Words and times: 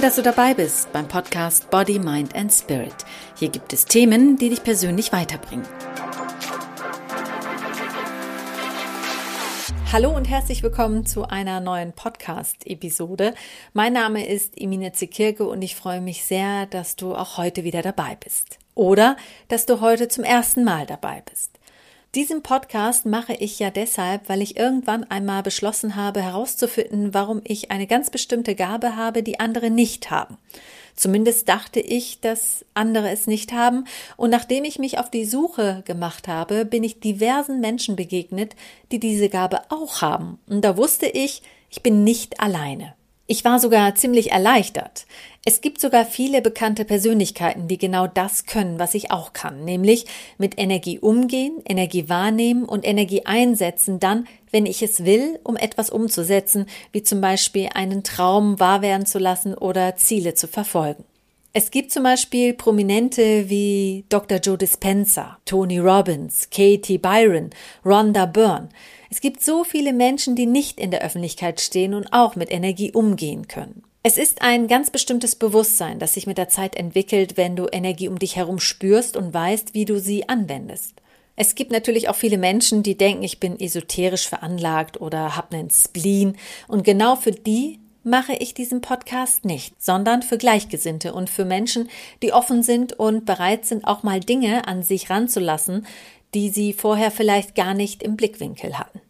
Toll, 0.00 0.06
dass 0.06 0.16
du 0.16 0.22
dabei 0.22 0.54
bist 0.54 0.90
beim 0.94 1.06
Podcast 1.06 1.68
Body, 1.68 1.98
Mind 1.98 2.34
and 2.34 2.50
Spirit. 2.50 2.94
Hier 3.36 3.50
gibt 3.50 3.74
es 3.74 3.84
Themen, 3.84 4.38
die 4.38 4.48
dich 4.48 4.64
persönlich 4.64 5.12
weiterbringen. 5.12 5.66
Hallo 9.92 10.16
und 10.16 10.26
herzlich 10.26 10.62
willkommen 10.62 11.04
zu 11.04 11.24
einer 11.24 11.60
neuen 11.60 11.92
Podcast-Episode. 11.92 13.34
Mein 13.74 13.92
Name 13.92 14.26
ist 14.26 14.58
Emine 14.58 14.92
Zekirke 14.92 15.46
und 15.46 15.60
ich 15.60 15.76
freue 15.76 16.00
mich 16.00 16.24
sehr, 16.24 16.64
dass 16.64 16.96
du 16.96 17.14
auch 17.14 17.36
heute 17.36 17.62
wieder 17.64 17.82
dabei 17.82 18.16
bist. 18.24 18.58
Oder 18.74 19.18
dass 19.48 19.66
du 19.66 19.82
heute 19.82 20.08
zum 20.08 20.24
ersten 20.24 20.64
Mal 20.64 20.86
dabei 20.86 21.22
bist. 21.28 21.59
Diesen 22.16 22.42
Podcast 22.42 23.06
mache 23.06 23.34
ich 23.34 23.60
ja 23.60 23.70
deshalb, 23.70 24.28
weil 24.28 24.42
ich 24.42 24.56
irgendwann 24.56 25.04
einmal 25.04 25.44
beschlossen 25.44 25.94
habe 25.94 26.20
herauszufinden, 26.20 27.14
warum 27.14 27.40
ich 27.44 27.70
eine 27.70 27.86
ganz 27.86 28.10
bestimmte 28.10 28.56
Gabe 28.56 28.96
habe, 28.96 29.22
die 29.22 29.38
andere 29.38 29.70
nicht 29.70 30.10
haben. 30.10 30.36
Zumindest 30.96 31.48
dachte 31.48 31.78
ich, 31.78 32.18
dass 32.18 32.64
andere 32.74 33.10
es 33.10 33.28
nicht 33.28 33.52
haben, 33.52 33.84
und 34.16 34.30
nachdem 34.30 34.64
ich 34.64 34.80
mich 34.80 34.98
auf 34.98 35.08
die 35.08 35.24
Suche 35.24 35.84
gemacht 35.86 36.26
habe, 36.26 36.64
bin 36.64 36.82
ich 36.82 36.98
diversen 36.98 37.60
Menschen 37.60 37.94
begegnet, 37.94 38.56
die 38.90 38.98
diese 38.98 39.28
Gabe 39.28 39.60
auch 39.68 40.02
haben. 40.02 40.40
Und 40.48 40.64
da 40.64 40.76
wusste 40.76 41.06
ich, 41.06 41.42
ich 41.70 41.80
bin 41.84 42.02
nicht 42.02 42.40
alleine. 42.40 42.94
Ich 43.32 43.44
war 43.44 43.60
sogar 43.60 43.94
ziemlich 43.94 44.32
erleichtert. 44.32 45.06
Es 45.44 45.60
gibt 45.60 45.80
sogar 45.80 46.04
viele 46.04 46.42
bekannte 46.42 46.84
Persönlichkeiten, 46.84 47.68
die 47.68 47.78
genau 47.78 48.08
das 48.08 48.44
können, 48.44 48.80
was 48.80 48.92
ich 48.92 49.12
auch 49.12 49.32
kann, 49.32 49.64
nämlich 49.64 50.06
mit 50.36 50.58
Energie 50.58 50.98
umgehen, 50.98 51.62
Energie 51.64 52.08
wahrnehmen 52.08 52.64
und 52.64 52.84
Energie 52.84 53.26
einsetzen, 53.26 54.00
dann, 54.00 54.26
wenn 54.50 54.66
ich 54.66 54.82
es 54.82 55.04
will, 55.04 55.38
um 55.44 55.56
etwas 55.56 55.90
umzusetzen, 55.90 56.66
wie 56.90 57.04
zum 57.04 57.20
Beispiel 57.20 57.68
einen 57.72 58.02
Traum 58.02 58.58
wahr 58.58 58.82
werden 58.82 59.06
zu 59.06 59.20
lassen 59.20 59.54
oder 59.54 59.94
Ziele 59.94 60.34
zu 60.34 60.48
verfolgen. 60.48 61.04
Es 61.52 61.72
gibt 61.72 61.90
zum 61.90 62.04
Beispiel 62.04 62.54
Prominente 62.54 63.50
wie 63.50 64.04
Dr. 64.08 64.38
Joe 64.38 64.56
Dispenza, 64.56 65.38
Tony 65.44 65.80
Robbins, 65.80 66.48
Katie 66.48 66.96
Byron, 66.96 67.50
Rhonda 67.84 68.26
Byrne. 68.26 68.68
Es 69.10 69.20
gibt 69.20 69.42
so 69.42 69.64
viele 69.64 69.92
Menschen, 69.92 70.36
die 70.36 70.46
nicht 70.46 70.78
in 70.78 70.92
der 70.92 71.02
Öffentlichkeit 71.02 71.60
stehen 71.60 71.94
und 71.94 72.12
auch 72.12 72.36
mit 72.36 72.52
Energie 72.52 72.92
umgehen 72.92 73.48
können. 73.48 73.82
Es 74.04 74.16
ist 74.16 74.42
ein 74.42 74.68
ganz 74.68 74.90
bestimmtes 74.90 75.34
Bewusstsein, 75.34 75.98
das 75.98 76.14
sich 76.14 76.28
mit 76.28 76.38
der 76.38 76.48
Zeit 76.48 76.76
entwickelt, 76.76 77.36
wenn 77.36 77.56
du 77.56 77.66
Energie 77.66 78.06
um 78.06 78.20
dich 78.20 78.36
herum 78.36 78.60
spürst 78.60 79.16
und 79.16 79.34
weißt, 79.34 79.74
wie 79.74 79.84
du 79.84 79.98
sie 79.98 80.28
anwendest. 80.28 81.02
Es 81.34 81.56
gibt 81.56 81.72
natürlich 81.72 82.08
auch 82.08 82.14
viele 82.14 82.38
Menschen, 82.38 82.84
die 82.84 82.96
denken, 82.96 83.24
ich 83.24 83.40
bin 83.40 83.58
esoterisch 83.58 84.28
veranlagt 84.28 85.00
oder 85.00 85.36
habe 85.36 85.56
einen 85.56 85.70
Spleen 85.70 86.36
und 86.68 86.84
genau 86.84 87.16
für 87.16 87.32
die 87.32 87.80
mache 88.02 88.34
ich 88.34 88.54
diesen 88.54 88.80
Podcast 88.80 89.44
nicht, 89.44 89.82
sondern 89.82 90.22
für 90.22 90.38
Gleichgesinnte 90.38 91.12
und 91.12 91.30
für 91.30 91.44
Menschen, 91.44 91.88
die 92.22 92.32
offen 92.32 92.62
sind 92.62 92.92
und 92.92 93.26
bereit 93.26 93.64
sind, 93.64 93.86
auch 93.86 94.02
mal 94.02 94.20
Dinge 94.20 94.66
an 94.66 94.82
sich 94.82 95.10
ranzulassen, 95.10 95.86
die 96.34 96.48
sie 96.48 96.72
vorher 96.72 97.10
vielleicht 97.10 97.54
gar 97.54 97.74
nicht 97.74 98.02
im 98.02 98.16
Blickwinkel 98.16 98.78
hatten. 98.78 99.00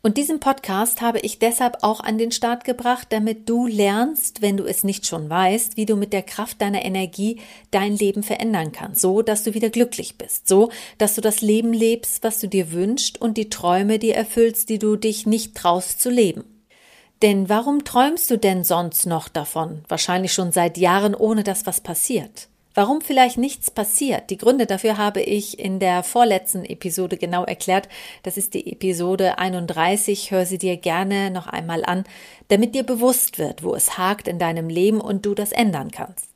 Und 0.00 0.16
diesen 0.16 0.38
Podcast 0.38 1.00
habe 1.00 1.18
ich 1.18 1.40
deshalb 1.40 1.78
auch 1.82 1.98
an 2.00 2.18
den 2.18 2.30
Start 2.30 2.64
gebracht, 2.64 3.08
damit 3.10 3.48
du 3.48 3.66
lernst, 3.66 4.42
wenn 4.42 4.56
du 4.56 4.64
es 4.64 4.84
nicht 4.84 5.06
schon 5.06 5.28
weißt, 5.28 5.76
wie 5.76 5.86
du 5.86 5.96
mit 5.96 6.12
der 6.12 6.22
Kraft 6.22 6.62
deiner 6.62 6.84
Energie 6.84 7.40
dein 7.72 7.96
Leben 7.96 8.22
verändern 8.22 8.70
kannst, 8.70 9.00
so 9.00 9.22
dass 9.22 9.42
du 9.42 9.54
wieder 9.54 9.70
glücklich 9.70 10.16
bist, 10.16 10.46
so 10.46 10.70
dass 10.98 11.16
du 11.16 11.20
das 11.20 11.40
Leben 11.40 11.72
lebst, 11.72 12.22
was 12.22 12.38
du 12.38 12.46
dir 12.46 12.70
wünschst 12.70 13.20
und 13.20 13.36
die 13.36 13.50
Träume 13.50 13.98
dir 13.98 14.14
erfüllst, 14.14 14.68
die 14.68 14.78
du 14.78 14.94
dich 14.94 15.26
nicht 15.26 15.56
traust 15.56 16.00
zu 16.00 16.10
leben. 16.10 16.44
Denn 17.22 17.48
warum 17.48 17.84
träumst 17.84 18.30
du 18.30 18.38
denn 18.38 18.62
sonst 18.62 19.06
noch 19.06 19.28
davon? 19.28 19.84
Wahrscheinlich 19.88 20.32
schon 20.32 20.52
seit 20.52 20.78
Jahren, 20.78 21.14
ohne 21.14 21.42
dass 21.42 21.66
was 21.66 21.80
passiert. 21.80 22.48
Warum 22.74 23.00
vielleicht 23.00 23.38
nichts 23.38 23.72
passiert? 23.72 24.30
Die 24.30 24.38
Gründe 24.38 24.66
dafür 24.66 24.98
habe 24.98 25.20
ich 25.20 25.58
in 25.58 25.80
der 25.80 26.04
vorletzten 26.04 26.64
Episode 26.64 27.16
genau 27.16 27.42
erklärt. 27.42 27.88
Das 28.22 28.36
ist 28.36 28.54
die 28.54 28.70
Episode 28.70 29.38
31. 29.38 30.30
Hör 30.30 30.46
sie 30.46 30.58
dir 30.58 30.76
gerne 30.76 31.32
noch 31.32 31.48
einmal 31.48 31.84
an, 31.84 32.04
damit 32.46 32.76
dir 32.76 32.84
bewusst 32.84 33.40
wird, 33.40 33.64
wo 33.64 33.74
es 33.74 33.98
hakt 33.98 34.28
in 34.28 34.38
deinem 34.38 34.68
Leben 34.68 35.00
und 35.00 35.26
du 35.26 35.34
das 35.34 35.50
ändern 35.50 35.90
kannst. 35.90 36.28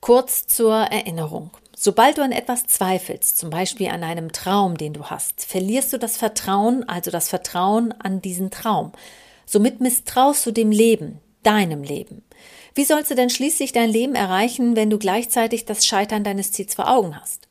Kurz 0.00 0.46
zur 0.46 0.74
Erinnerung. 0.74 1.50
Sobald 1.76 2.16
du 2.16 2.22
an 2.22 2.32
etwas 2.32 2.66
zweifelst, 2.66 3.36
zum 3.36 3.50
Beispiel 3.50 3.88
an 3.88 4.02
einem 4.02 4.32
Traum, 4.32 4.78
den 4.78 4.94
du 4.94 5.06
hast, 5.06 5.44
verlierst 5.44 5.92
du 5.92 5.98
das 5.98 6.16
Vertrauen, 6.16 6.88
also 6.88 7.10
das 7.10 7.28
Vertrauen 7.28 7.92
an 8.00 8.22
diesen 8.22 8.50
Traum. 8.50 8.92
Somit 9.46 9.80
misstraust 9.80 10.46
du 10.46 10.50
dem 10.50 10.70
Leben, 10.70 11.20
deinem 11.42 11.82
Leben. 11.82 12.22
Wie 12.74 12.84
sollst 12.84 13.10
du 13.10 13.14
denn 13.14 13.30
schließlich 13.30 13.72
dein 13.72 13.90
Leben 13.90 14.14
erreichen, 14.14 14.76
wenn 14.76 14.90
du 14.90 14.98
gleichzeitig 14.98 15.64
das 15.64 15.86
Scheitern 15.86 16.24
deines 16.24 16.52
Ziels 16.52 16.74
vor 16.74 16.90
Augen 16.90 17.20
hast? 17.20 17.48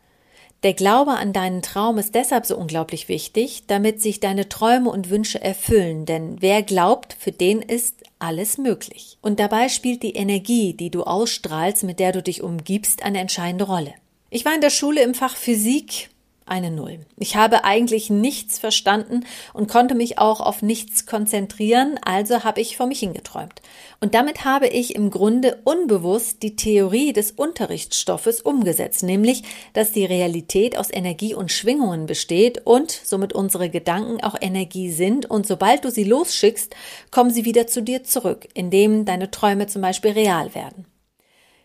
Der 0.63 0.73
Glaube 0.73 1.11
an 1.11 1.33
deinen 1.33 1.63
Traum 1.63 1.97
ist 1.97 2.13
deshalb 2.13 2.45
so 2.45 2.55
unglaublich 2.55 3.07
wichtig, 3.07 3.63
damit 3.65 3.99
sich 3.99 4.19
deine 4.19 4.47
Träume 4.47 4.91
und 4.91 5.09
Wünsche 5.09 5.41
erfüllen, 5.41 6.05
denn 6.05 6.39
wer 6.39 6.61
glaubt, 6.61 7.15
für 7.19 7.31
den 7.31 7.63
ist 7.63 7.95
alles 8.19 8.59
möglich. 8.59 9.17
Und 9.21 9.39
dabei 9.39 9.69
spielt 9.69 10.03
die 10.03 10.15
Energie, 10.15 10.73
die 10.73 10.91
du 10.91 11.03
ausstrahlst, 11.03 11.83
mit 11.83 11.99
der 11.99 12.11
du 12.11 12.21
dich 12.21 12.43
umgibst, 12.43 13.01
eine 13.01 13.19
entscheidende 13.19 13.65
Rolle. 13.65 13.93
Ich 14.29 14.45
war 14.45 14.53
in 14.53 14.61
der 14.61 14.69
Schule 14.69 15.01
im 15.01 15.15
Fach 15.15 15.35
Physik 15.35 16.09
eine 16.51 16.69
Null. 16.69 16.99
Ich 17.17 17.37
habe 17.37 17.63
eigentlich 17.63 18.09
nichts 18.09 18.59
verstanden 18.59 19.25
und 19.53 19.69
konnte 19.69 19.95
mich 19.95 20.19
auch 20.19 20.41
auf 20.41 20.61
nichts 20.61 21.05
konzentrieren, 21.05 21.97
also 22.03 22.43
habe 22.43 22.59
ich 22.59 22.75
vor 22.75 22.87
mich 22.87 22.99
hingeträumt. 22.99 23.61
Und 24.01 24.13
damit 24.13 24.43
habe 24.43 24.67
ich 24.67 24.95
im 24.95 25.11
Grunde 25.11 25.61
unbewusst 25.63 26.43
die 26.43 26.57
Theorie 26.57 27.13
des 27.13 27.31
Unterrichtsstoffes 27.31 28.41
umgesetzt, 28.41 29.01
nämlich, 29.01 29.43
dass 29.73 29.93
die 29.93 30.05
Realität 30.05 30.77
aus 30.77 30.91
Energie 30.91 31.33
und 31.33 31.51
Schwingungen 31.51 32.05
besteht 32.05 32.65
und 32.65 32.91
somit 32.91 33.31
unsere 33.31 33.69
Gedanken 33.69 34.21
auch 34.21 34.35
Energie 34.39 34.91
sind 34.91 35.25
und 35.25 35.47
sobald 35.47 35.85
du 35.85 35.89
sie 35.89 36.03
losschickst, 36.03 36.75
kommen 37.11 37.31
sie 37.31 37.45
wieder 37.45 37.67
zu 37.67 37.81
dir 37.81 38.03
zurück, 38.03 38.47
indem 38.53 39.05
deine 39.05 39.31
Träume 39.31 39.67
zum 39.67 39.81
Beispiel 39.81 40.11
real 40.11 40.53
werden. 40.53 40.90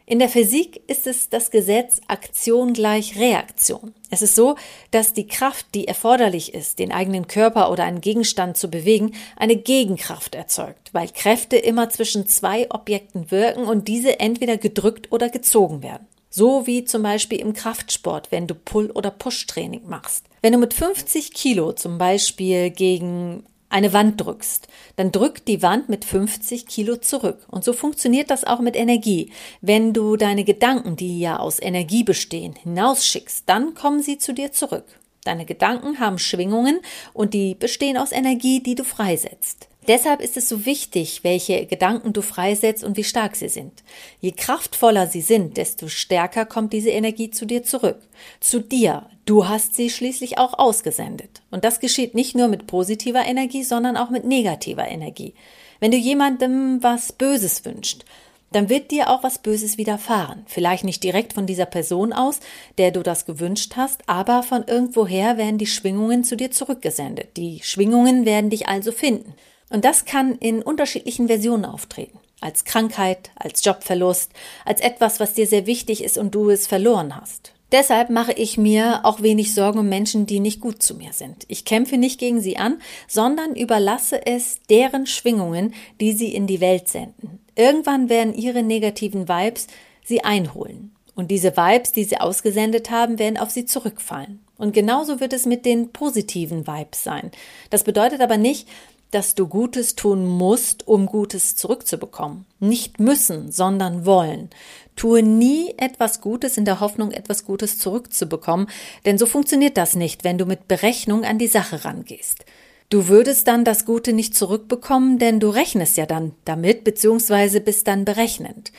In 0.09 0.21
der 0.21 0.29
Physik 0.29 0.83
ist 0.87 1.09
es 1.09 1.31
das 1.31 1.51
Gesetz 1.51 2.01
Aktion 2.07 2.75
gleich 2.75 3.19
Reaktion. 3.19 3.93
Es 4.09 4.23
ist 4.23 4.37
so, 4.37 4.55
dass 4.93 5.15
die 5.15 5.27
Kraft, 5.27 5.67
die 5.75 5.89
erforderlich 5.89 6.55
ist, 6.55 6.79
den 6.79 6.93
eigenen 6.93 7.27
Körper 7.27 7.73
oder 7.73 7.83
einen 7.83 8.01
Gegenstand 8.01 8.57
zu 8.57 8.71
bewegen, 8.71 9.17
eine 9.35 9.57
Gegenkraft 9.57 10.37
erzeugt, 10.37 10.91
weil 10.95 11.09
Kräfte 11.09 11.57
immer 11.57 11.91
zwischen 11.91 12.29
zwei 12.29 12.71
Objekten 12.71 13.33
wirken 13.33 13.65
und 13.65 13.89
diese 13.89 14.21
entweder 14.21 14.57
gedrückt 14.57 15.11
oder 15.11 15.29
gezogen 15.29 15.83
werden. 15.83 16.07
So 16.31 16.69
wie 16.69 16.85
zum 16.85 17.03
Beispiel 17.03 17.41
im 17.41 17.53
Kraftsport, 17.53 18.31
wenn 18.31 18.47
du 18.47 18.55
Pull- 18.55 18.93
oder 18.93 19.11
Push-Training 19.11 19.89
machst. 19.89 20.27
Wenn 20.41 20.53
du 20.53 20.59
mit 20.59 20.73
50 20.73 21.35
Kilo 21.35 21.73
zum 21.73 21.99
Beispiel 21.99 22.71
gegen 22.71 23.43
eine 23.69 23.93
Wand 23.93 24.21
drückst, 24.21 24.69
dann 24.97 25.13
drückt 25.13 25.49
die 25.49 25.63
Wand 25.63 25.89
mit 25.89 26.05
50 26.05 26.67
Kilo 26.67 26.97
zurück. 26.97 27.47
Und 27.49 27.65
so 27.65 27.73
funktioniert 27.73 28.31
das 28.31 28.45
auch 28.45 28.61
mit 28.61 28.77
Energie. 28.77 29.33
Wenn 29.61 29.93
du 29.93 30.17
deine 30.17 30.45
Gedanken, 30.45 30.97
die 30.97 31.21
ja 31.21 31.39
aus 31.39 31.61
Energie 31.61 32.05
bestehen, 32.05 32.55
hinausschickst, 32.55 33.45
dann 33.47 33.75
kommen 33.75 34.03
sie 34.03 34.19
zu 34.19 34.33
dir 34.33 34.53
zurück. 34.53 34.87
Deine 35.25 35.45
Gedanken 35.45 35.99
haben 35.99 36.19
Schwingungen 36.19 36.81
und 37.13 37.35
die 37.35 37.57
bestehen 37.57 37.97
aus 37.97 38.13
Energie, 38.13 38.63
die 38.63 38.77
du 38.77 38.85
freisetzt. 38.85 39.69
Deshalb 39.89 40.21
ist 40.21 40.37
es 40.37 40.49
so 40.49 40.67
wichtig, 40.67 41.23
welche 41.23 41.67
Gedanken 41.67 42.13
du 42.13 42.21
freisetzt 42.21 42.83
und 42.83 42.97
wie 42.97 43.05
stark 43.05 43.37
sie 43.37 43.49
sind. 43.49 43.85
Je 44.21 44.33
kraftvoller 44.33 45.07
sie 45.07 45.21
sind, 45.21 45.57
desto 45.57 45.89
stärker 45.89 46.45
kommt 46.45 46.73
diese 46.73 46.91
Energie 46.91 47.31
zu 47.31 47.47
dir 47.47 47.63
zurück. 47.63 47.99
Zu 48.41 48.61
dir. 48.61 49.09
Du 49.27 49.49
hast 49.49 49.75
sie 49.75 49.91
schließlich 49.91 50.39
auch 50.39 50.59
ausgesendet. 50.59 51.43
Und 51.51 51.65
das 51.65 51.81
geschieht 51.81 52.15
nicht 52.15 52.35
nur 52.35 52.49
mit 52.49 52.67
positiver 52.67 53.25
Energie, 53.25 53.63
sondern 53.63 53.97
auch 53.97 54.11
mit 54.11 54.25
negativer 54.25 54.87
Energie. 54.87 55.35
Wenn 55.79 55.91
du 55.91 55.97
jemandem 55.97 56.83
was 56.83 57.13
Böses 57.13 57.65
wünschst, 57.65 58.05
dann 58.53 58.69
wird 58.69 58.91
dir 58.91 59.11
auch 59.11 59.23
was 59.23 59.39
Böses 59.39 59.77
widerfahren. 59.77 60.45
Vielleicht 60.47 60.85
nicht 60.85 61.03
direkt 61.03 61.33
von 61.33 61.47
dieser 61.47 61.67
Person 61.67 62.13
aus, 62.13 62.41
der 62.79 62.91
du 62.91 63.03
das 63.03 63.27
gewünscht 63.27 63.75
hast, 63.77 64.09
aber 64.09 64.43
von 64.43 64.65
irgendwoher 64.67 65.37
werden 65.37 65.59
die 65.59 65.67
Schwingungen 65.67 66.25
zu 66.25 66.37
dir 66.37 66.51
zurückgesendet. 66.51 67.37
Die 67.37 67.61
Schwingungen 67.63 68.25
werden 68.25 68.51
dich 68.51 68.69
also 68.69 68.93
finden. 68.93 69.35
Und 69.71 69.85
das 69.85 70.05
kann 70.05 70.37
in 70.37 70.63
unterschiedlichen 70.63 71.27
Versionen 71.27 71.65
auftreten. 71.65 72.19
Als 72.41 72.65
Krankheit, 72.65 73.31
als 73.35 73.65
Jobverlust, 73.65 74.31
als 74.65 74.81
etwas, 74.81 75.21
was 75.21 75.35
dir 75.35 75.47
sehr 75.47 75.67
wichtig 75.67 76.05
ist 76.05 76.19
und 76.19 76.35
du 76.35 76.51
es 76.51 76.67
verloren 76.67 77.17
hast. 77.17 77.53
Deshalb 77.73 78.11
mache 78.11 78.33
ich 78.33 78.59
mir 78.59 79.01
auch 79.03 79.23
wenig 79.23 79.53
Sorgen 79.53 79.81
um 79.81 79.89
Menschen, 79.89 80.27
die 80.27 80.39
nicht 80.39 80.61
gut 80.61 80.83
zu 80.83 80.95
mir 80.95 81.13
sind. 81.13 81.45
Ich 81.49 81.65
kämpfe 81.65 81.97
nicht 81.97 82.21
gegen 82.21 82.41
sie 82.41 82.59
an, 82.59 82.81
sondern 83.09 83.57
überlasse 83.57 84.25
es 84.25 84.61
deren 84.71 85.07
Schwingungen, 85.07 85.75
die 86.01 86.13
sie 86.13 86.33
in 86.33 86.47
die 86.47 86.61
Welt 86.61 86.89
senden. 86.89 87.41
Irgendwann 87.57 88.09
werden 88.09 88.35
ihre 88.35 88.63
negativen 88.63 89.29
Vibes 89.29 89.67
sie 90.05 90.23
einholen. 90.23 90.93
Und 91.17 91.31
diese 91.31 91.57
Vibes, 91.57 91.93
die 91.93 92.05
sie 92.05 92.19
ausgesendet 92.19 92.91
haben, 92.91 93.19
werden 93.19 93.39
auf 93.39 93.51
sie 93.51 93.65
zurückfallen. 93.65 94.41
Und 94.59 94.73
genauso 94.73 95.19
wird 95.19 95.33
es 95.33 95.45
mit 95.45 95.67
den 95.67 95.91
positiven 95.91 96.67
Vibes 96.67 97.03
sein. 97.03 97.33
Das 97.71 97.85
bedeutet 97.85 98.21
aber 98.21 98.37
nicht, 98.37 98.69
dass 99.11 99.35
du 99.35 99.47
Gutes 99.47 99.95
tun 99.95 100.27
musst, 100.27 100.87
um 100.87 101.07
Gutes 101.07 101.57
zurückzubekommen. 101.57 102.47
Nicht 102.61 103.01
müssen, 103.01 103.51
sondern 103.51 104.05
wollen. 104.07 104.51
Tue 104.97 105.23
nie 105.23 105.75
etwas 105.77 106.21
Gutes 106.21 106.57
in 106.57 106.65
der 106.65 106.81
Hoffnung, 106.81 107.13
etwas 107.13 107.45
Gutes 107.45 107.79
zurückzubekommen, 107.79 108.69
denn 109.05 109.19
so 109.19 109.27
funktioniert 109.27 109.77
das 109.77 109.95
nicht, 109.95 110.25
wenn 110.25 110.39
du 110.39 110.47
mit 110.47 110.69
Berechnung 110.69 111.25
an 111.25 111.39
die 111.39 111.47
Sache 111.49 111.85
rangehst. 111.85 112.45
Du 112.89 113.09
würdest 113.09 113.49
dann 113.49 113.65
das 113.65 113.85
Gute 113.85 114.13
nicht 114.13 114.35
zurückbekommen, 114.35 115.19
denn 115.19 115.41
du 115.41 115.49
rechnest 115.49 115.97
ja 115.97 116.07
dann 116.07 116.33
damit, 116.45 116.85
beziehungsweise 116.85 117.61
bist 117.61 117.89
dann 117.89 118.05
berechnend. 118.05 118.71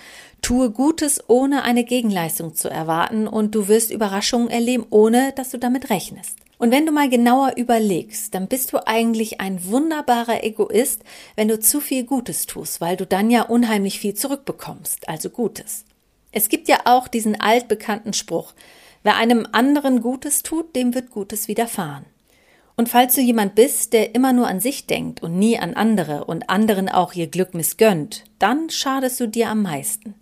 Tue 0.41 0.71
Gutes, 0.71 1.21
ohne 1.27 1.63
eine 1.63 1.83
Gegenleistung 1.83 2.55
zu 2.55 2.69
erwarten, 2.69 3.27
und 3.27 3.53
du 3.53 3.67
wirst 3.67 3.91
Überraschungen 3.91 4.49
erleben, 4.49 4.85
ohne 4.91 5.33
dass 5.35 5.49
du 5.49 5.59
damit 5.59 5.89
rechnest. 5.89 6.37
Und 6.57 6.71
wenn 6.71 6.85
du 6.85 6.91
mal 6.91 7.09
genauer 7.09 7.53
überlegst, 7.55 8.33
dann 8.33 8.47
bist 8.47 8.73
du 8.73 8.85
eigentlich 8.87 9.39
ein 9.39 9.63
wunderbarer 9.65 10.43
Egoist, 10.43 11.03
wenn 11.35 11.47
du 11.47 11.59
zu 11.59 11.79
viel 11.79 12.03
Gutes 12.03 12.47
tust, 12.47 12.81
weil 12.81 12.97
du 12.97 13.05
dann 13.05 13.29
ja 13.29 13.43
unheimlich 13.43 13.99
viel 13.99 14.15
zurückbekommst, 14.15 15.07
also 15.07 15.29
Gutes. 15.29 15.85
Es 16.31 16.49
gibt 16.49 16.67
ja 16.67 16.79
auch 16.85 17.07
diesen 17.07 17.39
altbekannten 17.39 18.13
Spruch, 18.13 18.53
wer 19.03 19.15
einem 19.15 19.47
anderen 19.51 20.01
Gutes 20.01 20.43
tut, 20.43 20.75
dem 20.75 20.95
wird 20.95 21.11
Gutes 21.11 21.47
widerfahren. 21.47 22.05
Und 22.75 22.89
falls 22.89 23.15
du 23.15 23.21
jemand 23.21 23.55
bist, 23.55 23.93
der 23.93 24.13
immer 24.13 24.33
nur 24.33 24.47
an 24.47 24.59
sich 24.59 24.85
denkt 24.85 25.23
und 25.23 25.37
nie 25.37 25.57
an 25.57 25.73
andere 25.73 26.25
und 26.25 26.49
anderen 26.49 26.89
auch 26.89 27.13
ihr 27.13 27.27
Glück 27.27 27.55
missgönnt, 27.55 28.23
dann 28.37 28.69
schadest 28.69 29.19
du 29.19 29.27
dir 29.27 29.49
am 29.49 29.63
meisten. 29.63 30.13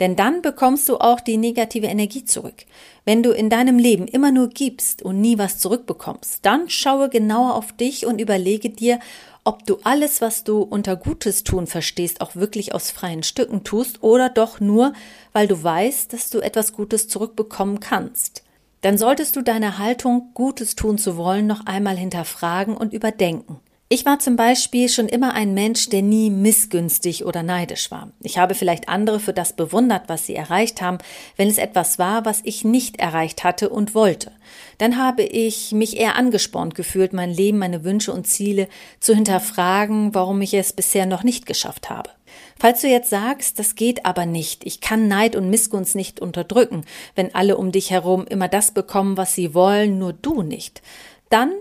Denn 0.00 0.16
dann 0.16 0.42
bekommst 0.42 0.88
du 0.88 0.98
auch 0.98 1.20
die 1.20 1.38
negative 1.38 1.86
Energie 1.86 2.24
zurück. 2.24 2.66
Wenn 3.04 3.22
du 3.22 3.30
in 3.30 3.48
deinem 3.48 3.78
Leben 3.78 4.06
immer 4.06 4.30
nur 4.30 4.48
gibst 4.48 5.02
und 5.02 5.20
nie 5.20 5.38
was 5.38 5.58
zurückbekommst, 5.58 6.44
dann 6.44 6.68
schaue 6.68 7.08
genauer 7.08 7.54
auf 7.54 7.72
dich 7.72 8.04
und 8.04 8.20
überlege 8.20 8.70
dir, 8.70 8.98
ob 9.44 9.64
du 9.64 9.78
alles, 9.84 10.20
was 10.20 10.42
du 10.42 10.60
unter 10.60 10.96
Gutes 10.96 11.44
tun 11.44 11.66
verstehst, 11.68 12.20
auch 12.20 12.34
wirklich 12.34 12.74
aus 12.74 12.90
freien 12.90 13.22
Stücken 13.22 13.62
tust 13.62 14.02
oder 14.02 14.28
doch 14.28 14.60
nur, 14.60 14.92
weil 15.32 15.46
du 15.46 15.62
weißt, 15.62 16.12
dass 16.12 16.30
du 16.30 16.40
etwas 16.40 16.72
Gutes 16.72 17.08
zurückbekommen 17.08 17.78
kannst. 17.78 18.42
Dann 18.80 18.98
solltest 18.98 19.36
du 19.36 19.42
deine 19.42 19.78
Haltung, 19.78 20.30
Gutes 20.34 20.74
tun 20.74 20.98
zu 20.98 21.16
wollen, 21.16 21.46
noch 21.46 21.64
einmal 21.64 21.96
hinterfragen 21.96 22.76
und 22.76 22.92
überdenken. 22.92 23.60
Ich 23.88 24.04
war 24.04 24.18
zum 24.18 24.34
Beispiel 24.34 24.88
schon 24.88 25.08
immer 25.08 25.34
ein 25.34 25.54
Mensch, 25.54 25.90
der 25.90 26.02
nie 26.02 26.28
missgünstig 26.28 27.24
oder 27.24 27.44
neidisch 27.44 27.92
war. 27.92 28.10
Ich 28.20 28.36
habe 28.36 28.56
vielleicht 28.56 28.88
andere 28.88 29.20
für 29.20 29.32
das 29.32 29.52
bewundert, 29.52 30.08
was 30.08 30.26
sie 30.26 30.34
erreicht 30.34 30.82
haben, 30.82 30.98
wenn 31.36 31.46
es 31.46 31.56
etwas 31.56 31.96
war, 31.96 32.24
was 32.24 32.40
ich 32.42 32.64
nicht 32.64 32.98
erreicht 32.98 33.44
hatte 33.44 33.68
und 33.68 33.94
wollte. 33.94 34.32
Dann 34.78 34.96
habe 34.98 35.22
ich 35.22 35.70
mich 35.70 35.98
eher 35.98 36.16
angespornt 36.16 36.74
gefühlt, 36.74 37.12
mein 37.12 37.30
Leben, 37.30 37.58
meine 37.58 37.84
Wünsche 37.84 38.12
und 38.12 38.26
Ziele 38.26 38.66
zu 38.98 39.14
hinterfragen, 39.14 40.16
warum 40.16 40.42
ich 40.42 40.54
es 40.54 40.72
bisher 40.72 41.06
noch 41.06 41.22
nicht 41.22 41.46
geschafft 41.46 41.88
habe. 41.88 42.10
Falls 42.58 42.80
du 42.80 42.88
jetzt 42.88 43.10
sagst, 43.10 43.60
das 43.60 43.76
geht 43.76 44.04
aber 44.04 44.26
nicht, 44.26 44.66
ich 44.66 44.80
kann 44.80 45.06
Neid 45.06 45.36
und 45.36 45.48
Missgunst 45.48 45.94
nicht 45.94 46.18
unterdrücken, 46.18 46.84
wenn 47.14 47.36
alle 47.36 47.56
um 47.56 47.70
dich 47.70 47.92
herum 47.92 48.26
immer 48.28 48.48
das 48.48 48.72
bekommen, 48.72 49.16
was 49.16 49.36
sie 49.36 49.54
wollen, 49.54 50.00
nur 50.00 50.12
du 50.12 50.42
nicht, 50.42 50.82
dann 51.30 51.52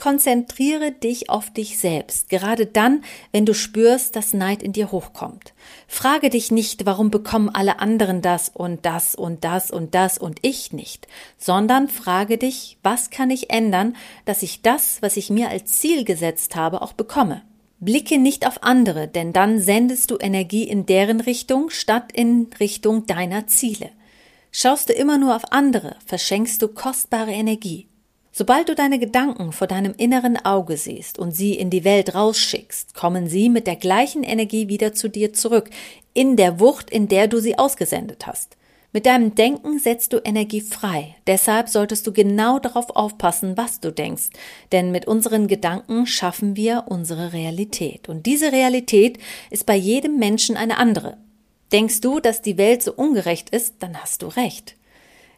Konzentriere 0.00 0.92
dich 0.92 1.28
auf 1.28 1.50
dich 1.50 1.78
selbst, 1.78 2.30
gerade 2.30 2.64
dann, 2.64 3.04
wenn 3.32 3.44
du 3.44 3.52
spürst, 3.52 4.16
dass 4.16 4.32
Neid 4.32 4.62
in 4.62 4.72
dir 4.72 4.92
hochkommt. 4.92 5.52
Frage 5.86 6.30
dich 6.30 6.50
nicht, 6.50 6.86
warum 6.86 7.10
bekommen 7.10 7.50
alle 7.50 7.80
anderen 7.80 8.22
das 8.22 8.48
und 8.48 8.86
das 8.86 9.14
und 9.14 9.44
das 9.44 9.70
und 9.70 9.94
das 9.94 10.16
und 10.16 10.38
ich 10.40 10.72
nicht, 10.72 11.06
sondern 11.36 11.86
frage 11.86 12.38
dich, 12.38 12.78
was 12.82 13.10
kann 13.10 13.28
ich 13.28 13.50
ändern, 13.50 13.94
dass 14.24 14.42
ich 14.42 14.62
das, 14.62 15.02
was 15.02 15.18
ich 15.18 15.28
mir 15.28 15.50
als 15.50 15.66
Ziel 15.66 16.06
gesetzt 16.06 16.56
habe, 16.56 16.80
auch 16.80 16.94
bekomme. 16.94 17.42
Blicke 17.78 18.16
nicht 18.16 18.46
auf 18.46 18.62
andere, 18.62 19.06
denn 19.06 19.34
dann 19.34 19.60
sendest 19.60 20.10
du 20.10 20.16
Energie 20.18 20.64
in 20.64 20.86
deren 20.86 21.20
Richtung 21.20 21.68
statt 21.68 22.10
in 22.14 22.48
Richtung 22.58 23.06
deiner 23.06 23.48
Ziele. 23.48 23.90
Schaust 24.50 24.88
du 24.88 24.94
immer 24.94 25.18
nur 25.18 25.36
auf 25.36 25.52
andere, 25.52 25.96
verschenkst 26.06 26.62
du 26.62 26.68
kostbare 26.68 27.32
Energie. 27.32 27.89
Sobald 28.40 28.70
du 28.70 28.74
deine 28.74 28.98
Gedanken 28.98 29.52
vor 29.52 29.66
deinem 29.66 29.92
inneren 29.98 30.38
Auge 30.38 30.78
siehst 30.78 31.18
und 31.18 31.32
sie 31.32 31.52
in 31.52 31.68
die 31.68 31.84
Welt 31.84 32.14
rausschickst, 32.14 32.94
kommen 32.94 33.26
sie 33.28 33.50
mit 33.50 33.66
der 33.66 33.76
gleichen 33.76 34.22
Energie 34.22 34.68
wieder 34.68 34.94
zu 34.94 35.10
dir 35.10 35.34
zurück, 35.34 35.68
in 36.14 36.36
der 36.36 36.58
Wucht, 36.58 36.88
in 36.88 37.06
der 37.06 37.28
du 37.28 37.38
sie 37.38 37.58
ausgesendet 37.58 38.26
hast. 38.26 38.56
Mit 38.94 39.04
deinem 39.04 39.34
Denken 39.34 39.78
setzt 39.78 40.14
du 40.14 40.22
Energie 40.24 40.62
frei. 40.62 41.16
Deshalb 41.26 41.68
solltest 41.68 42.06
du 42.06 42.14
genau 42.14 42.58
darauf 42.58 42.96
aufpassen, 42.96 43.58
was 43.58 43.80
du 43.80 43.92
denkst. 43.92 44.30
Denn 44.72 44.90
mit 44.90 45.06
unseren 45.06 45.46
Gedanken 45.46 46.06
schaffen 46.06 46.56
wir 46.56 46.84
unsere 46.88 47.34
Realität. 47.34 48.08
Und 48.08 48.24
diese 48.24 48.52
Realität 48.52 49.18
ist 49.50 49.66
bei 49.66 49.76
jedem 49.76 50.18
Menschen 50.18 50.56
eine 50.56 50.78
andere. 50.78 51.18
Denkst 51.72 52.00
du, 52.00 52.20
dass 52.20 52.40
die 52.40 52.56
Welt 52.56 52.82
so 52.82 52.94
ungerecht 52.94 53.50
ist, 53.50 53.74
dann 53.80 54.02
hast 54.02 54.22
du 54.22 54.28
recht. 54.28 54.76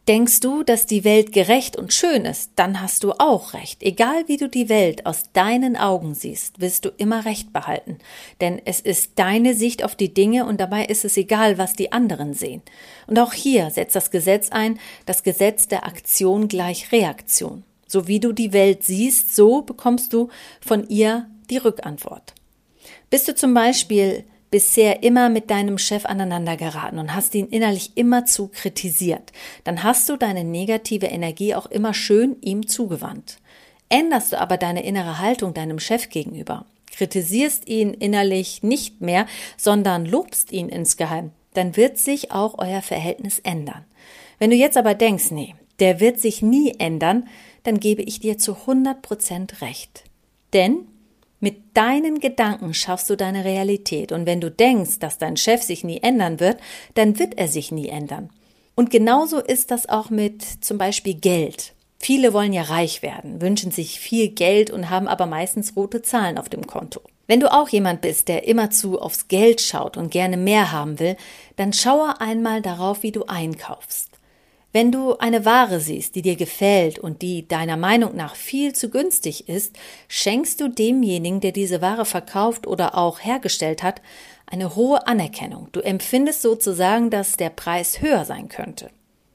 Denkst 0.09 0.41
du, 0.41 0.65
dass 0.65 0.87
die 0.87 1.05
Welt 1.05 1.31
gerecht 1.31 1.77
und 1.77 1.93
schön 1.93 2.25
ist, 2.25 2.51
dann 2.57 2.81
hast 2.83 3.05
du 3.05 3.13
auch 3.13 3.55
recht. 3.55 3.85
Egal 3.85 4.25
wie 4.27 4.37
du 4.37 4.49
die 4.49 4.69
Welt 4.69 5.07
aus 5.07 5.31
deinen 5.33 5.77
Augen 5.77 6.15
siehst, 6.15 6.61
wirst 6.61 6.85
du 6.85 6.89
immer 6.97 7.25
recht 7.25 7.53
behalten. 7.53 7.99
Denn 8.41 8.61
es 8.65 8.81
ist 8.81 9.13
deine 9.15 9.55
Sicht 9.55 9.85
auf 9.85 9.95
die 9.95 10.13
Dinge 10.13 10.45
und 10.45 10.61
dabei 10.61 10.87
ist 10.87 11.05
es 11.05 11.17
egal, 11.17 11.57
was 11.57 11.75
die 11.75 11.93
anderen 11.93 12.35
sehen. 12.35 12.63
Und 13.07 13.17
auch 13.21 13.33
hier 13.33 13.71
setzt 13.71 13.95
das 13.95 14.11
Gesetz 14.11 14.51
ein, 14.51 14.81
das 15.07 15.23
Gesetz 15.23 15.69
der 15.69 15.87
Aktion 15.87 16.49
gleich 16.49 16.91
Reaktion. 16.91 17.63
So 17.87 18.09
wie 18.09 18.19
du 18.19 18.33
die 18.33 18.53
Welt 18.53 18.83
siehst, 18.83 19.37
so 19.37 19.63
bekommst 19.63 20.13
du 20.13 20.31
von 20.61 20.89
ihr 20.89 21.31
die 21.49 21.59
Rückantwort. 21.59 22.35
Bist 23.09 23.29
du 23.29 23.37
zum 23.37 23.55
Beispiel 23.55 24.25
bisher 24.53 25.03
immer 25.03 25.31
mit 25.31 25.51
deinem 25.51 25.79
Chef 25.79 26.05
aneinander 26.05 26.57
geraten 26.57 26.99
und 26.99 27.15
hast 27.15 27.35
ihn 27.35 27.49
innerlich 27.49 27.93
immer 27.97 28.27
zu 28.27 28.49
kritisiert, 28.49 29.33
dann 29.65 29.83
hast 29.83 30.09
du 30.09 30.17
deine 30.17 30.45
negative 30.45 31.07
Energie 31.07 31.57
auch 31.57 31.67
immer 31.67 31.95
schön 31.95 32.37
ihm 32.43 32.69
zugewandt. 32.69 33.39
Änderst 33.89 34.33
du 34.33 34.41
aber 34.41 34.59
deine 34.59 34.85
innere 34.85 35.19
Haltung 35.19 35.55
deinem 35.55 35.81
Chef 35.81 36.11
gegenüber, 36.11 36.67
kritisierst 36.93 37.67
ihn 37.67 37.95
innerlich 37.95 38.63
nicht 38.63 39.01
mehr, 39.01 39.27
sondern 39.57 40.05
lobst 40.05 40.53
ihn 40.53 40.69
insgeheim, 40.69 41.33
dann 41.55 41.77
wird 41.77 41.99
sich 41.99 42.31
auch 42.31 42.59
euer 42.59 42.83
Verhältnis 42.83 43.39
ändern. 43.39 43.85
Wenn 44.39 44.51
du 44.51 44.57
jetzt 44.57 44.77
aber 44.77 44.95
denkst, 44.95 45.31
nee, 45.31 45.55
der 45.81 45.99
wird 45.99 46.21
sich 46.21 46.43
nie 46.43 46.75
ändern, 46.79 47.27
dann 47.63 47.81
gebe 47.81 48.03
ich 48.03 48.21
dir 48.21 48.37
zu 48.37 48.55
100 48.55 49.01
Prozent 49.01 49.63
recht. 49.63 50.05
Denn 50.53 50.87
mit 51.43 51.77
deinen 51.77 52.21
Gedanken 52.21 52.73
schaffst 52.73 53.11
du 53.11 53.17
deine 53.17 53.45
Realität. 53.45 54.13
Und 54.13 54.27
wenn 54.27 54.41
du 54.41 54.51
denkst, 54.51 55.01
dass 55.01 55.19
dein 55.19 55.37
Chef 55.37 55.63
sich 55.63 55.83
nie 55.83 56.01
ändern 56.01 56.39
wird, 56.39 56.59
dann 56.95 57.19
wird 57.19 57.37
er 57.37 57.49
sich 57.49 57.73
nie 57.73 57.89
ändern. 57.89 58.31
Und 58.77 58.91
genauso 58.91 59.41
ist 59.41 59.71
das 59.71 59.89
auch 59.89 60.09
mit 60.09 60.43
zum 60.43 60.79
Beispiel 60.79 61.15
Geld. 61.15 61.75
Viele 61.99 62.33
wollen 62.33 62.53
ja 62.53 62.63
reich 62.63 63.03
werden, 63.03 63.41
wünschen 63.41 63.73
sich 63.73 63.99
viel 63.99 64.29
Geld 64.29 64.71
und 64.71 64.89
haben 64.89 65.09
aber 65.09 65.27
meistens 65.27 65.75
rote 65.77 66.03
Zahlen 66.03 66.39
auf 66.39 66.49
dem 66.49 66.67
Konto. 66.67 67.01
Wenn 67.27 67.41
du 67.41 67.53
auch 67.53 67.69
jemand 67.69 68.03
bist, 68.03 68.29
der 68.29 68.47
immerzu 68.47 69.01
aufs 69.01 69.27
Geld 69.27 69.61
schaut 69.61 69.97
und 69.97 70.11
gerne 70.11 70.37
mehr 70.37 70.71
haben 70.71 71.01
will, 71.01 71.17
dann 71.57 71.73
schaue 71.73 72.21
einmal 72.21 72.63
darauf, 72.63 73.03
wie 73.03 73.13
du 73.13 73.25
einkaufst. 73.25 74.12
Wenn 74.73 74.91
du 74.91 75.19
eine 75.19 75.45
Ware 75.45 75.81
siehst, 75.81 76.15
die 76.15 76.23
dir 76.23 76.37
gefällt 76.37 76.99
und 76.99 77.21
die 77.21 77.47
deiner 77.47 77.77
Meinung 77.77 78.17
nach 78.17 78.35
viel 78.35 78.73
zu 78.73 78.89
günstig 78.89 79.47
ist, 79.47 79.77
schenkst 80.09 80.63
du 80.63 80.69
demjenigen, 80.69 81.41
der 81.41 81.53
diese 81.53 81.83
Ware 81.83 82.07
verkauft 82.07 82.67
oder 82.67 82.97
auch 82.97 83.21
hergestellt 83.21 83.83
hat, 83.83 84.01
eine 84.47 84.75
hohe 84.75 85.07
Anerkennung. 85.07 85.69
Du 85.73 85.81
empfindest 85.81 86.41
sozusagen, 86.41 87.11
dass 87.11 87.37
der 87.37 87.51
Preis 87.51 88.01
höher 88.01 88.25
sein 88.25 88.49
könnte. 88.49 88.91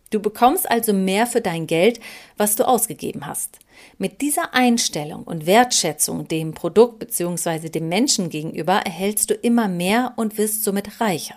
Du 0.09 0.19
bekommst 0.19 0.69
also 0.69 0.91
mehr 0.91 1.27
für 1.27 1.41
dein 1.41 1.67
Geld, 1.67 1.99
was 2.37 2.55
du 2.55 2.67
ausgegeben 2.67 3.27
hast. 3.27 3.59
Mit 3.99 4.21
dieser 4.21 4.55
Einstellung 4.55 5.23
und 5.23 5.45
Wertschätzung 5.45 6.27
dem 6.27 6.53
Produkt 6.53 6.97
bzw. 6.99 7.69
dem 7.69 7.89
Menschen 7.89 8.29
gegenüber 8.29 8.81
erhältst 8.85 9.29
du 9.29 9.33
immer 9.35 9.67
mehr 9.67 10.13
und 10.15 10.37
wirst 10.39 10.63
somit 10.63 10.99
reicher. 10.99 11.35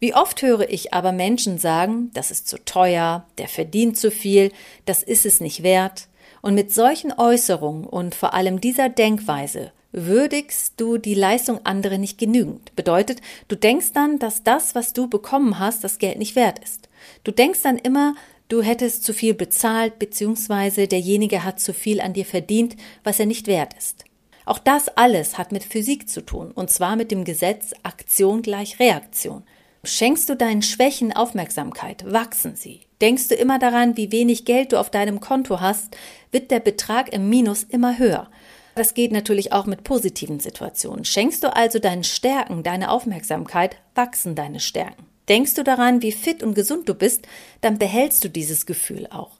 Wie 0.00 0.14
oft 0.14 0.40
höre 0.40 0.70
ich 0.70 0.94
aber 0.94 1.12
Menschen 1.12 1.58
sagen, 1.58 2.10
das 2.14 2.30
ist 2.30 2.48
zu 2.48 2.64
teuer, 2.64 3.26
der 3.36 3.48
verdient 3.48 3.98
zu 3.98 4.10
viel, 4.10 4.50
das 4.86 5.02
ist 5.02 5.26
es 5.26 5.40
nicht 5.40 5.62
wert. 5.62 6.08
Und 6.40 6.54
mit 6.54 6.72
solchen 6.72 7.12
Äußerungen 7.12 7.84
und 7.84 8.14
vor 8.14 8.32
allem 8.32 8.62
dieser 8.62 8.88
Denkweise 8.88 9.72
würdigst 9.92 10.80
du 10.80 10.96
die 10.96 11.14
Leistung 11.14 11.60
anderer 11.64 11.98
nicht 11.98 12.16
genügend. 12.16 12.74
Bedeutet, 12.76 13.20
du 13.48 13.56
denkst 13.56 13.92
dann, 13.92 14.18
dass 14.18 14.42
das, 14.42 14.74
was 14.74 14.94
du 14.94 15.06
bekommen 15.06 15.58
hast, 15.58 15.84
das 15.84 15.98
Geld 15.98 16.18
nicht 16.18 16.34
wert 16.34 16.60
ist. 16.60 16.88
Du 17.22 17.30
denkst 17.30 17.60
dann 17.62 17.76
immer, 17.76 18.14
du 18.48 18.62
hättest 18.62 19.04
zu 19.04 19.12
viel 19.12 19.34
bezahlt, 19.34 19.98
beziehungsweise 19.98 20.88
derjenige 20.88 21.44
hat 21.44 21.60
zu 21.60 21.74
viel 21.74 22.00
an 22.00 22.14
dir 22.14 22.24
verdient, 22.24 22.76
was 23.04 23.20
er 23.20 23.26
nicht 23.26 23.46
wert 23.46 23.74
ist. 23.74 24.04
Auch 24.46 24.58
das 24.58 24.88
alles 24.88 25.36
hat 25.36 25.52
mit 25.52 25.62
Physik 25.62 26.08
zu 26.08 26.24
tun, 26.24 26.52
und 26.52 26.70
zwar 26.70 26.96
mit 26.96 27.10
dem 27.10 27.24
Gesetz 27.24 27.72
Aktion 27.82 28.40
gleich 28.40 28.78
Reaktion. 28.80 29.42
Schenkst 29.82 30.28
du 30.28 30.36
deinen 30.36 30.60
Schwächen 30.60 31.14
Aufmerksamkeit, 31.14 32.04
wachsen 32.06 32.54
sie. 32.54 32.80
Denkst 33.00 33.28
du 33.28 33.34
immer 33.34 33.58
daran, 33.58 33.96
wie 33.96 34.12
wenig 34.12 34.44
Geld 34.44 34.72
du 34.72 34.78
auf 34.78 34.90
deinem 34.90 35.20
Konto 35.20 35.60
hast, 35.60 35.96
wird 36.32 36.50
der 36.50 36.60
Betrag 36.60 37.10
im 37.14 37.30
Minus 37.30 37.62
immer 37.62 37.96
höher. 37.96 38.28
Das 38.74 38.92
geht 38.92 39.10
natürlich 39.10 39.52
auch 39.52 39.64
mit 39.64 39.82
positiven 39.82 40.38
Situationen. 40.38 41.06
Schenkst 41.06 41.42
du 41.42 41.56
also 41.56 41.78
deinen 41.78 42.04
Stärken 42.04 42.62
deine 42.62 42.90
Aufmerksamkeit, 42.90 43.76
wachsen 43.94 44.34
deine 44.34 44.60
Stärken. 44.60 45.06
Denkst 45.30 45.54
du 45.54 45.64
daran, 45.64 46.02
wie 46.02 46.12
fit 46.12 46.42
und 46.42 46.54
gesund 46.54 46.86
du 46.86 46.94
bist, 46.94 47.26
dann 47.62 47.78
behältst 47.78 48.22
du 48.22 48.28
dieses 48.28 48.66
Gefühl 48.66 49.06
auch. 49.10 49.38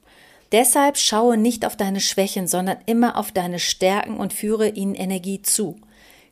Deshalb 0.51 0.97
schaue 0.97 1.37
nicht 1.37 1.65
auf 1.65 1.77
deine 1.77 2.01
Schwächen, 2.01 2.47
sondern 2.47 2.77
immer 2.87 3.15
auf 3.15 3.31
deine 3.31 3.59
Stärken 3.59 4.17
und 4.17 4.33
führe 4.33 4.69
ihnen 4.69 4.95
Energie 4.95 5.41
zu. 5.43 5.79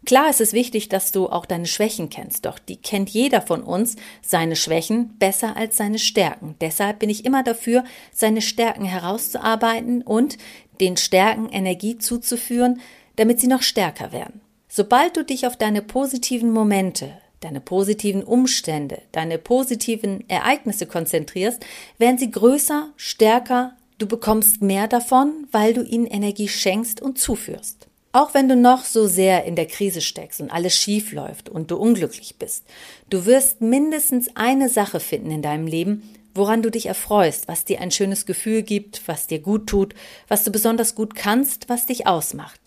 Klar 0.05 0.29
ist 0.29 0.41
es 0.41 0.53
wichtig, 0.53 0.89
dass 0.89 1.11
du 1.11 1.27
auch 1.27 1.45
deine 1.45 1.65
Schwächen 1.65 2.09
kennst, 2.09 2.45
doch 2.45 2.57
die 2.57 2.77
kennt 2.77 3.09
jeder 3.09 3.41
von 3.41 3.61
uns, 3.61 3.95
seine 4.21 4.55
Schwächen 4.55 5.17
besser 5.19 5.57
als 5.57 5.77
seine 5.77 5.99
Stärken. 5.99 6.55
Deshalb 6.61 6.99
bin 6.99 7.09
ich 7.09 7.25
immer 7.25 7.43
dafür, 7.43 7.83
seine 8.11 8.41
Stärken 8.41 8.85
herauszuarbeiten 8.85 10.01
und 10.01 10.37
den 10.79 10.95
Stärken 10.97 11.49
Energie 11.49 11.97
zuzuführen, 11.97 12.79
damit 13.17 13.41
sie 13.41 13.47
noch 13.47 13.61
stärker 13.61 14.11
werden. 14.11 14.41
Sobald 14.69 15.17
du 15.17 15.25
dich 15.25 15.45
auf 15.45 15.57
deine 15.57 15.81
positiven 15.81 16.51
Momente, 16.51 17.11
deine 17.41 17.59
positiven 17.59 18.23
Umstände, 18.23 19.01
deine 19.11 19.37
positiven 19.37 20.27
Ereignisse 20.29 20.85
konzentrierst, 20.85 21.65
werden 21.97 22.17
sie 22.17 22.31
größer, 22.31 22.93
stärker, 22.95 23.73
du 23.97 24.07
bekommst 24.07 24.61
mehr 24.61 24.87
davon, 24.87 25.47
weil 25.51 25.73
du 25.73 25.83
ihnen 25.83 26.05
Energie 26.05 26.47
schenkst 26.47 27.01
und 27.01 27.19
zuführst. 27.19 27.88
Auch 28.11 28.33
wenn 28.33 28.49
du 28.49 28.55
noch 28.55 28.85
so 28.85 29.05
sehr 29.05 29.45
in 29.45 29.55
der 29.55 29.67
Krise 29.67 30.01
steckst 30.01 30.41
und 30.41 30.49
alles 30.49 30.75
schief 30.75 31.11
läuft 31.11 31.47
und 31.47 31.69
du 31.69 31.77
unglücklich 31.77 32.37
bist, 32.37 32.65
du 33.09 33.25
wirst 33.25 33.61
mindestens 33.61 34.35
eine 34.35 34.67
Sache 34.67 34.99
finden 34.99 35.29
in 35.29 35.43
deinem 35.43 35.67
Leben, 35.67 36.01
woran 36.33 36.63
du 36.63 36.71
dich 36.71 36.87
erfreust, 36.87 37.47
was 37.47 37.65
dir 37.65 37.81
ein 37.81 37.91
schönes 37.91 38.25
Gefühl 38.25 38.63
gibt, 38.63 39.07
was 39.07 39.27
dir 39.27 39.39
gut 39.39 39.67
tut, 39.67 39.93
was 40.27 40.43
du 40.43 40.51
besonders 40.51 40.95
gut 40.95 41.13
kannst, 41.13 41.69
was 41.69 41.85
dich 41.85 42.07
ausmacht. 42.07 42.59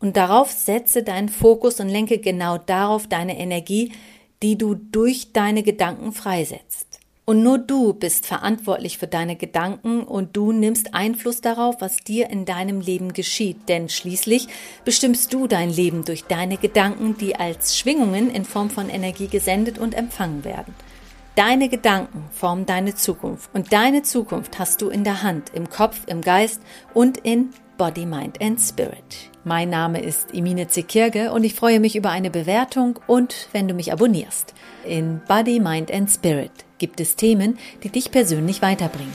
Und 0.00 0.18
darauf 0.18 0.50
setze 0.50 1.02
deinen 1.02 1.30
Fokus 1.30 1.80
und 1.80 1.88
lenke 1.88 2.18
genau 2.18 2.58
darauf 2.58 3.06
deine 3.06 3.38
Energie, 3.38 3.92
die 4.42 4.58
du 4.58 4.74
durch 4.74 5.32
deine 5.32 5.62
Gedanken 5.62 6.12
freisetzt. 6.12 6.83
Und 7.26 7.42
nur 7.42 7.56
du 7.56 7.94
bist 7.94 8.26
verantwortlich 8.26 8.98
für 8.98 9.06
deine 9.06 9.36
Gedanken 9.36 10.02
und 10.02 10.36
du 10.36 10.52
nimmst 10.52 10.94
Einfluss 10.94 11.40
darauf, 11.40 11.76
was 11.80 11.96
dir 11.96 12.28
in 12.28 12.44
deinem 12.44 12.80
Leben 12.80 13.14
geschieht. 13.14 13.68
Denn 13.68 13.88
schließlich 13.88 14.48
bestimmst 14.84 15.32
du 15.32 15.46
dein 15.46 15.70
Leben 15.70 16.04
durch 16.04 16.24
deine 16.24 16.58
Gedanken, 16.58 17.16
die 17.16 17.34
als 17.34 17.78
Schwingungen 17.78 18.30
in 18.30 18.44
Form 18.44 18.68
von 18.68 18.90
Energie 18.90 19.28
gesendet 19.28 19.78
und 19.78 19.94
empfangen 19.94 20.44
werden. 20.44 20.74
Deine 21.34 21.68
Gedanken 21.68 22.24
formen 22.30 22.66
deine 22.66 22.94
Zukunft 22.94 23.50
und 23.54 23.72
deine 23.72 24.02
Zukunft 24.02 24.58
hast 24.58 24.82
du 24.82 24.88
in 24.88 25.02
der 25.02 25.22
Hand, 25.22 25.50
im 25.52 25.68
Kopf, 25.68 26.02
im 26.06 26.20
Geist 26.20 26.60
und 26.92 27.16
in 27.16 27.50
Body, 27.76 28.06
Mind 28.06 28.40
and 28.40 28.60
Spirit. 28.60 29.30
Mein 29.42 29.68
Name 29.68 30.00
ist 30.00 30.32
Emine 30.32 30.68
Zekirge 30.68 31.32
und 31.32 31.42
ich 31.42 31.54
freue 31.54 31.80
mich 31.80 31.96
über 31.96 32.10
eine 32.10 32.30
Bewertung 32.30 33.00
und 33.08 33.48
wenn 33.52 33.66
du 33.66 33.74
mich 33.74 33.92
abonnierst. 33.92 34.54
In 34.86 35.22
Body, 35.26 35.58
Mind 35.58 35.90
and 35.90 36.08
Spirit 36.08 36.63
gibt 36.78 37.00
es 37.00 37.16
Themen, 37.16 37.58
die 37.82 37.88
dich 37.88 38.10
persönlich 38.10 38.62
weiterbringen. 38.62 39.14